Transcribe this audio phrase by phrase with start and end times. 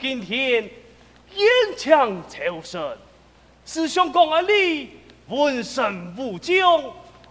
[0.00, 2.96] 今天演枪求胜，
[3.64, 4.90] 思想讲啊你
[5.28, 6.82] 文神武将，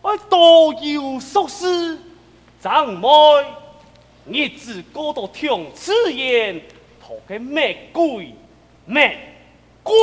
[0.01, 1.97] 爱多有硕士，
[2.61, 3.07] 长妹
[4.27, 6.61] 日子过得挺刺眼，
[7.01, 8.33] 托个乜鬼
[8.87, 9.15] 乜
[9.83, 9.95] 鬼？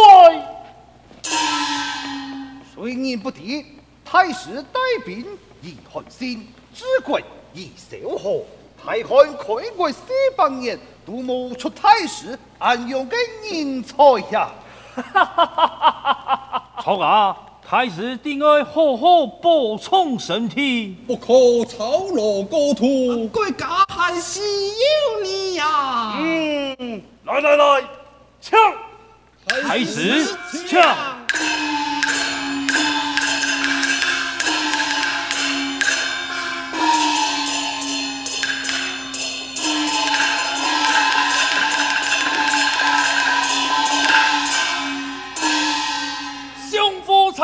[2.75, 3.65] 虽然不敌，
[4.05, 5.27] 太师带兵
[5.61, 7.21] 以韩信，治国
[7.53, 8.45] 以萧何，
[8.83, 10.01] 太汉开国四
[10.37, 10.79] 百年。
[11.05, 13.17] 都谋出太师，安阳的
[13.51, 13.97] 人才
[14.31, 14.51] 呀！
[16.83, 17.37] 错啊！
[17.65, 23.27] 太师定要好好保重身体，不可操劳过度。
[23.29, 26.19] 国家还需要你呀！
[26.19, 27.85] 嗯，来来来，
[28.41, 28.59] 抢！
[29.47, 30.37] 太师
[30.69, 30.83] 枪！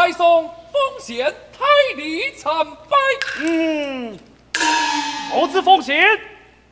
[0.09, 2.97] 太上奉贤太李参拜。
[3.41, 4.19] 嗯，
[5.35, 6.03] 我子奉贤，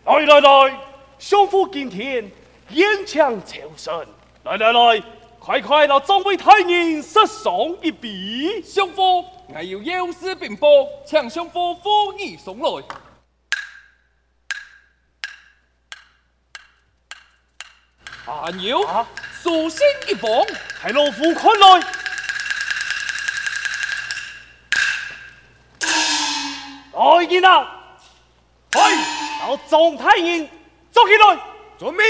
[0.06, 0.80] 来来来，
[1.18, 2.32] 相夫今天
[2.70, 4.06] 烟枪求胜，
[4.44, 5.02] 来来来，
[5.38, 7.52] 快快到众位太人设上
[7.82, 8.62] 一笔。
[8.62, 10.66] 相夫，我有要事禀报，
[11.04, 12.82] 请相夫扶你送来。
[18.24, 18.82] 还有，
[19.42, 20.42] 书信一封，
[20.80, 21.95] 系老夫看来。
[27.06, 27.72] 来人啊！
[28.72, 28.92] 快
[29.40, 30.48] 到众太人
[30.92, 31.38] 捉起来！
[31.78, 32.04] 准备。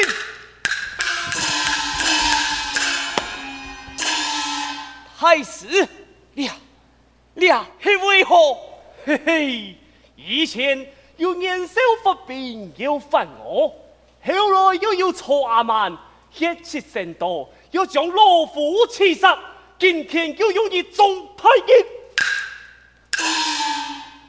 [5.18, 5.86] 太师，
[6.32, 6.50] 你
[7.34, 7.46] 你
[7.80, 8.56] 是为何？
[9.04, 9.76] 嘿嘿，
[10.16, 13.68] 以前有年少发兵要犯我，
[14.24, 15.96] 后来又有错阿曼
[16.30, 19.38] 血气甚多，要将老夫刺杀，
[19.78, 21.86] 今天又有你众太人。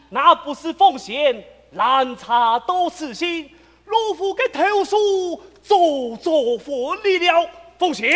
[0.10, 3.50] 那不是奉献，难查都是心，
[3.86, 7.50] 老夫给投诉做做活力了。
[7.78, 8.10] 奉献，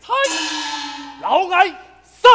[0.00, 0.14] 参
[1.20, 2.30] 老爱上，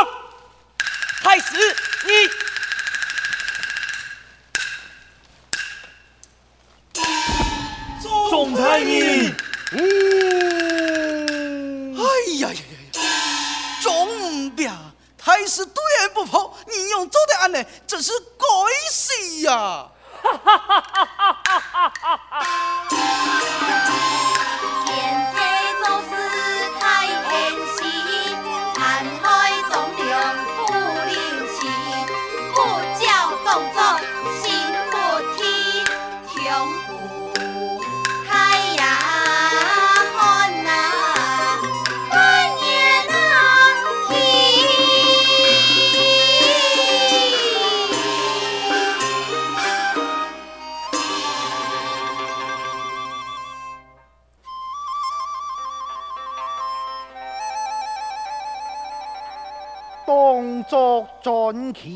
[60.70, 61.92] 作尽欠，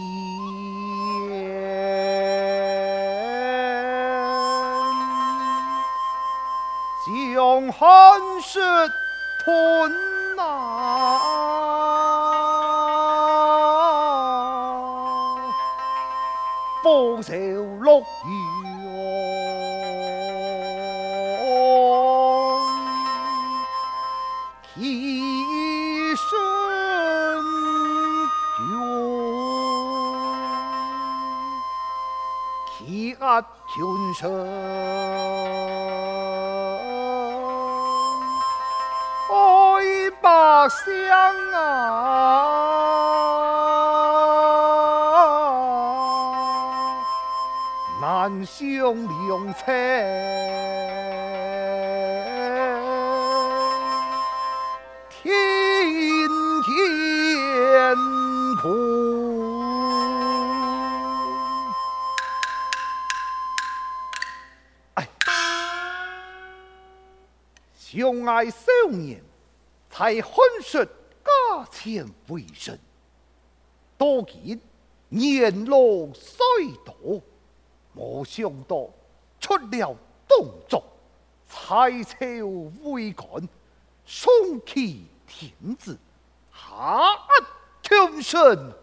[7.36, 8.60] 将寒雪
[9.46, 11.20] 吞拿，
[16.84, 18.63] 风声落雨。
[33.74, 33.84] 天
[34.14, 34.30] 上
[39.32, 39.34] 爱
[40.22, 40.30] 百
[40.70, 40.94] 姓
[41.52, 41.58] 啊，
[48.00, 50.63] 难兄良亲。
[68.44, 69.24] 相爱少年，
[69.90, 72.78] 才寒暑加前为甚，
[73.98, 74.60] 多见
[75.10, 75.78] 年老
[76.14, 76.44] 衰
[76.84, 77.22] 多，
[77.94, 78.90] 没想到
[79.40, 79.96] 出了
[80.28, 80.84] 动作，
[81.48, 82.18] 才朝
[82.84, 83.48] 为官，
[84.06, 84.34] 双
[84.66, 85.98] 欺天子，
[86.52, 87.18] 下压
[87.82, 88.74] 群臣，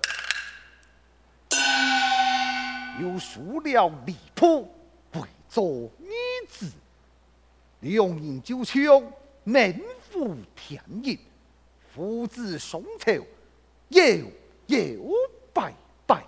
[3.00, 4.72] 又输了离谱，
[5.12, 6.70] 为做儿子。
[7.80, 9.02] 两人就像
[9.44, 11.19] 名副天意，
[11.94, 13.25] 父子双仇，
[13.88, 14.04] 遥
[14.66, 14.78] 遥
[15.52, 15.75] 拜
[16.06, 16.25] 拜，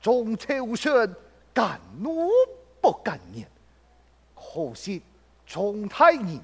[0.00, 1.14] 中秋上
[1.52, 2.28] 敢怒
[2.80, 3.48] 不敢言。
[4.34, 5.02] 可惜
[5.46, 6.40] 庄太爷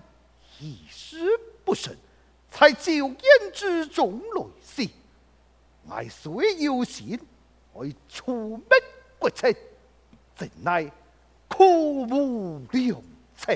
[0.58, 1.19] 一事
[1.64, 1.96] 不慎，
[2.50, 4.88] 在酒宴之中来世。
[5.87, 7.20] 我虽有心，
[7.72, 8.76] 我出卖
[9.19, 9.54] 国贼，
[10.34, 10.90] 怎奈
[11.46, 13.02] 苦无良
[13.37, 13.54] 策。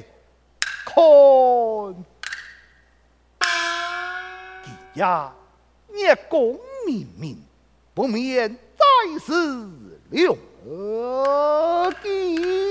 [0.85, 2.05] 看，
[4.95, 5.33] 呀，
[5.95, 7.37] 叶公明明，
[7.95, 9.71] 不免再思
[10.11, 10.35] 良
[12.03, 12.68] 机。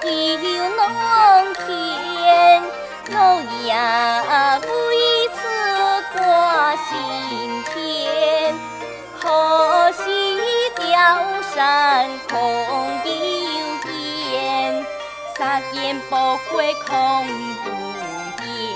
[0.00, 0.80] 生已有农
[1.66, 2.62] 田，
[3.10, 3.74] 老爷
[4.60, 5.38] 为此
[6.16, 6.86] 挂心
[7.72, 8.54] 田，
[9.20, 10.02] 可惜
[10.76, 10.80] 貂
[11.54, 11.56] 蝉
[12.28, 12.36] 空
[13.04, 13.10] 有
[14.32, 14.86] 言，
[15.36, 16.14] 撒盐不
[16.52, 17.26] 归空
[17.66, 17.68] 无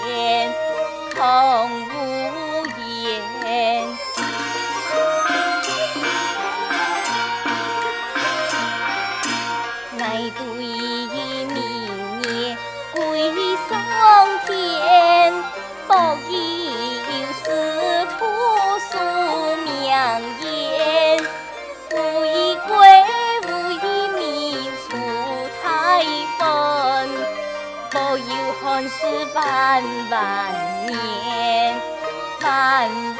[0.08, 0.52] 言，
[1.16, 1.20] 空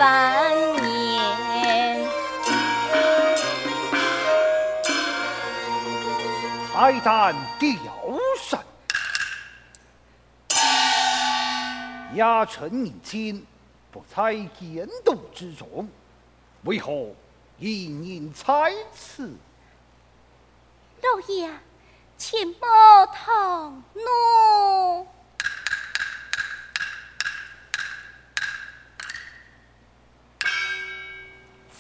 [0.03, 0.51] 三
[0.83, 2.09] 年。
[6.75, 7.79] 来单调
[8.37, 8.61] 扇，
[12.17, 13.47] 压臣以亲，
[13.93, 15.89] 不猜监督之中，
[16.65, 16.91] 为何
[17.59, 19.33] 隐隐猜此？
[21.01, 21.49] 老爷，
[22.17, 25.07] 请莫痛怒。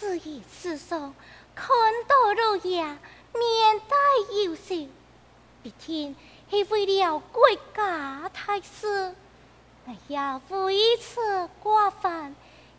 [0.02, 1.14] 只一世上
[1.54, 1.68] 看
[2.08, 3.96] 到老爷面带
[4.42, 4.88] 忧愁，
[5.62, 6.16] 必定
[6.50, 7.40] 是为了国
[7.72, 9.14] 家大事。
[9.84, 10.18] 我也
[10.48, 12.34] 为此挂烦，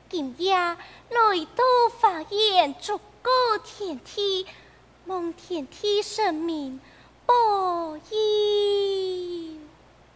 [0.09, 0.77] 今夜来
[1.55, 1.63] 到
[1.97, 3.31] 法院，祝告
[3.63, 4.45] 天地，
[5.05, 6.77] 望天地神明
[7.25, 8.01] 保佑。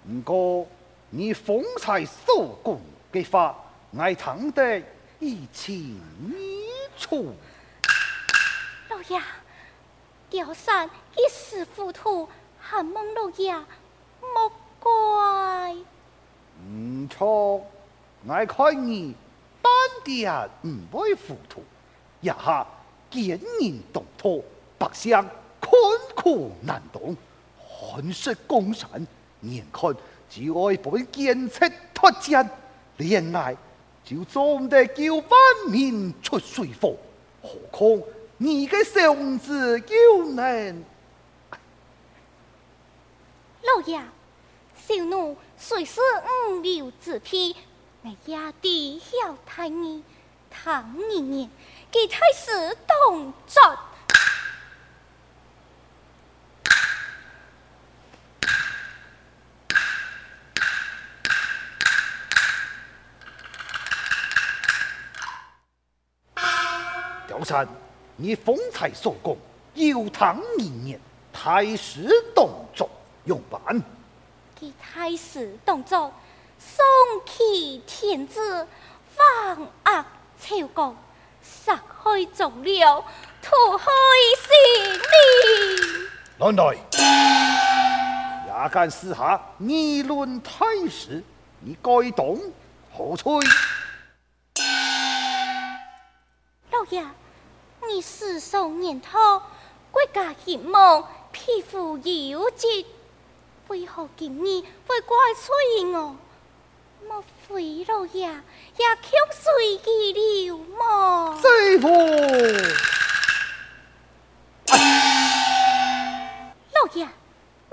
[0.06, 0.68] 不过
[1.10, 2.78] 你方才所讲
[3.14, 3.56] 的话，
[3.92, 4.82] 我听得
[5.20, 7.34] 一清二楚。
[8.90, 9.20] 老爷，
[10.30, 13.54] 雕山一时糊涂，还望老爷
[14.22, 15.74] 莫怪。
[16.64, 17.66] 唔错，
[18.26, 19.16] 我看你
[19.62, 19.72] 半
[20.04, 21.64] 点唔会糊涂，
[22.22, 22.68] 一下
[23.10, 24.46] 见人动土，
[24.78, 25.18] 百姓
[25.60, 25.72] 困
[26.16, 27.02] 苦难当，
[27.58, 29.08] 寒食江山，
[29.42, 29.96] 眼看
[30.30, 32.48] 就爱本见识脱节，
[32.98, 33.56] 恋爱
[34.10, 36.96] 就总得叫万民出水火，
[37.42, 38.02] 何况
[38.38, 40.86] 你个小子又能？
[43.64, 44.02] 老爷，
[44.78, 46.00] 小奴虽是
[46.50, 47.54] 五流之婢，
[48.04, 50.02] 我也知晓太医，
[50.50, 51.50] 唐年年
[51.92, 53.62] 给太师动作。
[67.38, 67.67] 雕山，
[68.15, 69.38] 你风采所共，
[69.75, 71.00] 有唐一年
[71.32, 72.89] 太师动作
[73.25, 73.62] 用办。
[74.60, 76.12] 给太师动作，
[76.58, 76.84] 送
[77.27, 78.67] 敧天子，
[79.13, 80.03] 防压
[80.39, 80.96] 朝纲，
[81.44, 83.03] 杀害忠良，
[83.39, 83.86] 屠害
[84.41, 84.50] 生
[85.03, 86.10] 灵。
[86.39, 86.75] 来来，
[88.48, 91.24] 也敢私下议论太师，
[91.60, 92.39] 你该懂
[92.91, 93.32] 何罪？
[98.38, 99.41] 你世上年头，
[99.89, 102.67] 国家希望，匹夫有责。
[103.70, 106.15] 为何今日会怪罪我？
[107.08, 111.41] 莫非老爷也曲随意了吗？
[111.41, 111.88] 师父，
[116.74, 117.10] 老爷，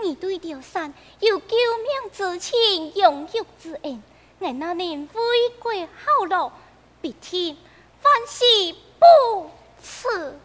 [0.03, 4.03] 你对雕山有救命之情，养育之恩，
[4.41, 6.51] 俺那年为国效劳，
[7.03, 7.55] 必定
[8.03, 9.51] 万事不
[9.83, 10.41] 辞。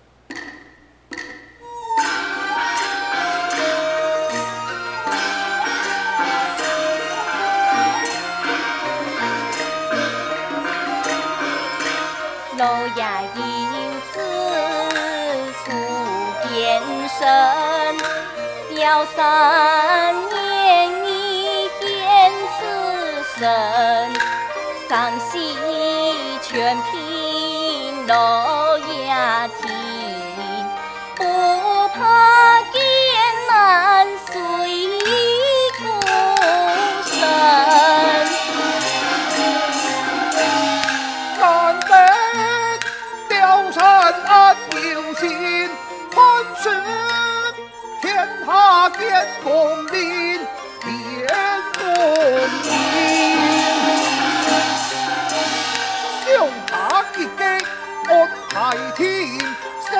[12.57, 13.01] 老爷
[13.33, 13.77] 有
[14.12, 14.13] 子
[15.63, 15.71] 出
[16.50, 16.59] 变
[17.07, 17.21] 身，
[18.75, 20.29] 雕山年
[21.05, 21.07] 已
[21.79, 21.88] 显
[22.59, 22.62] 此
[23.39, 23.39] 身，
[24.89, 25.55] 伤心
[49.00, 49.96] 天公命
[50.82, 50.88] 天
[51.77, 51.82] 公
[52.65, 52.70] 命
[56.25, 56.27] 脚
[56.68, 57.41] 踏一根
[58.10, 58.12] 安
[58.50, 58.53] 排
[58.98, 59.00] 天
[59.89, 59.91] 送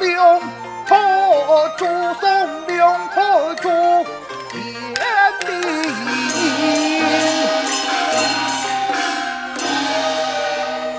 [0.00, 0.06] 命
[0.86, 1.84] 拖住
[2.18, 2.24] 送
[2.66, 2.72] 命
[3.14, 3.68] 拖住
[4.50, 4.56] 天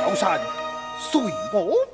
[0.06, 0.40] 老臣
[1.00, 1.22] 随
[1.52, 1.87] 我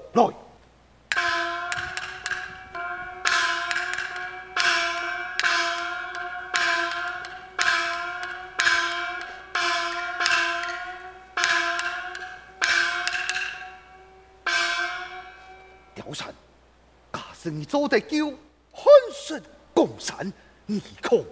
[17.73, 18.27] 做得叫
[18.71, 19.41] 汉室
[19.73, 20.31] 共产，
[20.67, 21.25] 你可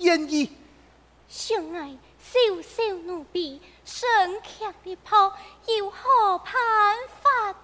[0.00, 0.54] 愿意？
[1.26, 4.06] 相爱小小奴婢，身
[4.42, 5.32] 强力薄，
[5.78, 6.52] 有何办
[7.22, 7.54] 法？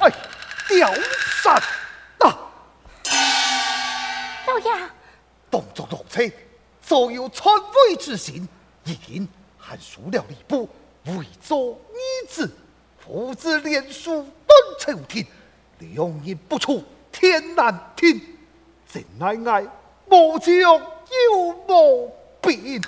[0.00, 0.12] 哎，
[0.68, 0.94] 貂
[1.42, 1.56] 蝉
[2.18, 2.52] 啊！
[4.46, 4.90] 老爷，
[5.50, 6.30] 动作动车，
[6.82, 8.46] 所有篡位之心，
[8.84, 10.68] 已经含输了礼部，
[11.06, 12.54] 为作逆子，
[12.98, 14.43] 父子连署断
[14.78, 15.26] 朝廷，
[15.78, 18.20] 两人不出天难庭，
[18.88, 19.66] 真乃爱
[20.08, 22.80] 无将有无兵。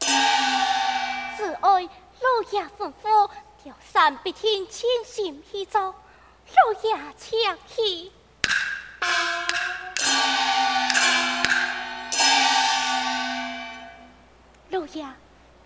[0.00, 3.30] 只爱老爷吩咐，
[3.64, 8.12] 貂蝉必听千心去做，老爷请去。
[14.70, 15.06] 老爷，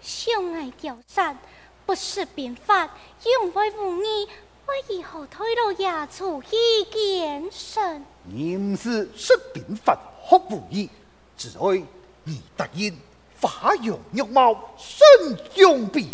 [0.01, 1.37] 相爱貂蝉，
[1.85, 2.89] 不识兵法，
[3.25, 4.29] 勇为无义，
[4.73, 8.03] 为以后推老爷出意见神？
[8.25, 10.89] 你唔是识兵法学武艺，
[11.37, 11.83] 只爱
[12.25, 12.97] 你答应
[13.35, 16.11] 发扬玉貌，身用兵。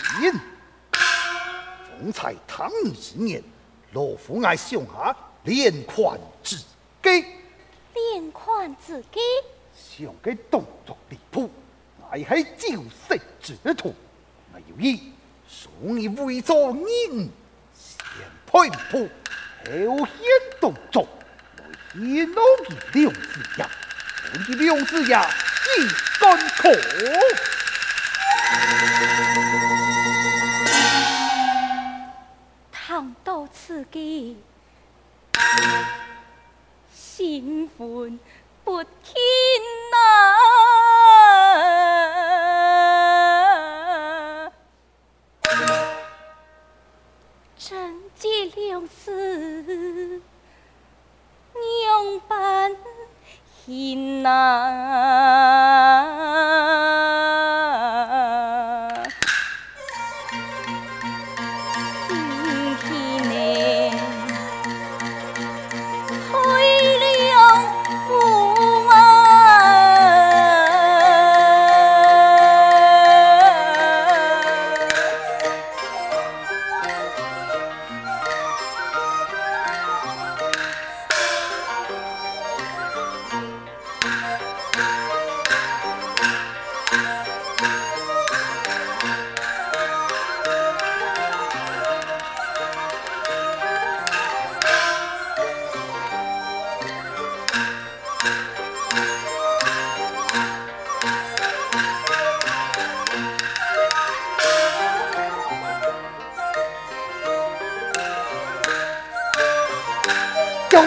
[0.90, 3.40] 方才唐你之年，
[3.92, 7.24] 罗府爱上下连环之计，
[7.94, 9.20] 连环之计，
[9.76, 11.48] 上嘅动作离谱，
[12.10, 13.94] 乃系招式之徒，
[14.52, 15.12] 我有意
[15.48, 17.28] 送你为做人先
[18.50, 19.10] 配谱，
[19.66, 20.16] 后显
[20.58, 21.06] 动作，
[21.94, 23.68] 来显露其良子呀，
[24.32, 25.28] 我的良子呀，
[25.76, 25.86] 一
[26.18, 26.72] 干可。
[32.72, 34.38] 倘到此计，
[36.90, 38.18] 新婚
[38.64, 38.90] 不听
[54.28, 54.87] ना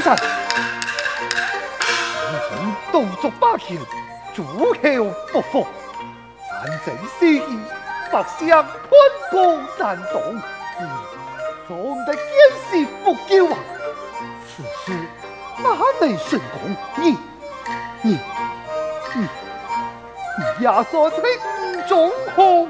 [0.02, 0.18] 貂蝉，
[2.64, 3.80] 你动作霸气，
[4.34, 4.74] 诸侯
[5.32, 5.68] 不服，
[6.50, 7.60] 反正私意，
[8.12, 8.90] 百相喷
[9.30, 10.36] 光难动，
[10.80, 10.88] 你
[11.68, 12.24] 总得见
[12.70, 13.58] 死不救啊！
[14.48, 14.98] 此事
[15.64, 16.76] 哪能成功？
[16.98, 17.18] 你
[18.02, 18.20] 你
[19.14, 21.22] 你你亚索称
[21.88, 22.68] 中红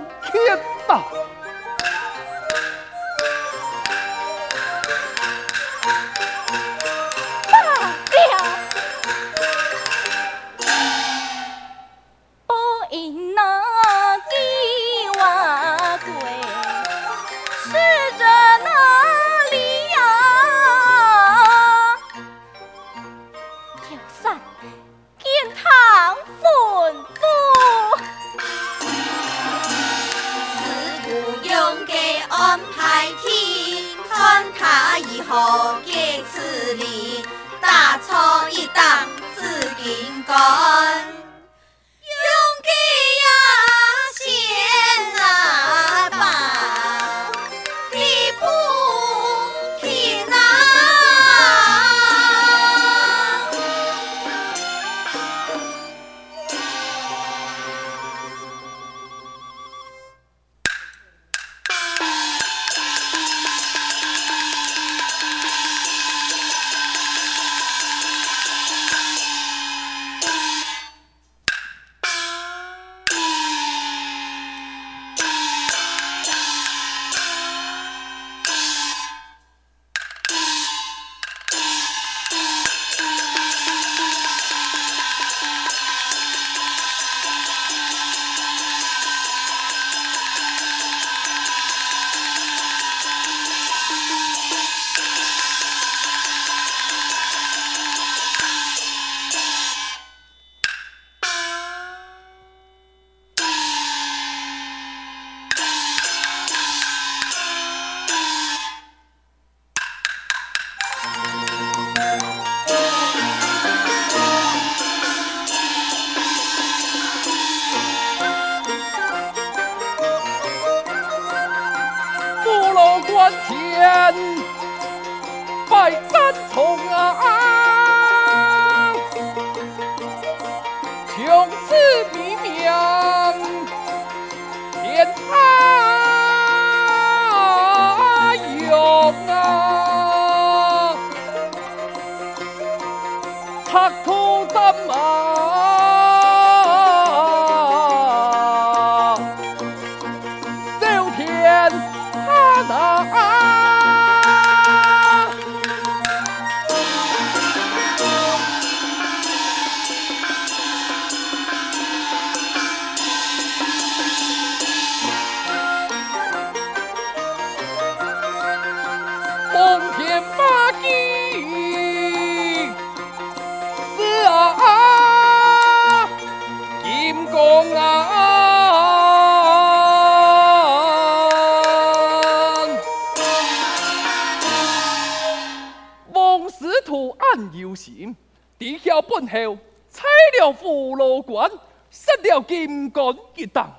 [189.13, 189.57] 本后，
[189.91, 190.07] 拆
[190.39, 191.51] 了虎牢关，
[191.89, 193.69] 杀了金刚一党，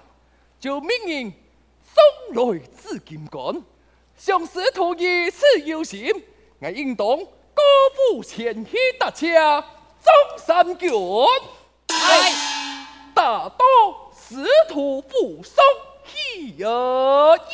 [0.61, 1.33] 就命人
[1.83, 3.63] 送来紫金冠。
[4.15, 6.13] 向师徒如此有心，
[6.61, 7.63] 我应当歌
[8.13, 10.91] 舞前去搭车，中山卷。
[11.89, 13.65] 哎，大道
[14.15, 15.65] 师徒不送
[16.05, 17.47] 喜而言。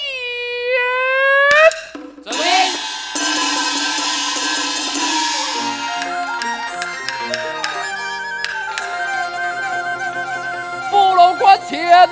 [11.69, 12.09] 前，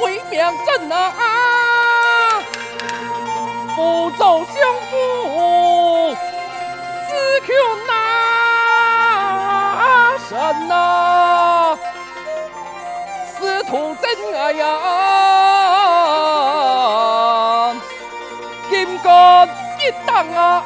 [0.00, 1.12] 威名震啊！
[3.74, 4.54] 不走相
[4.88, 6.16] 扶，
[7.08, 7.12] 只
[7.44, 7.52] 求
[7.88, 7.92] 那
[10.28, 11.76] 神呐，
[13.36, 14.06] 师徒真
[14.40, 14.64] 爱呀，
[18.70, 20.64] 金刚一党啊！